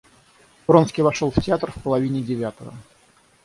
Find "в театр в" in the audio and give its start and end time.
1.29-1.83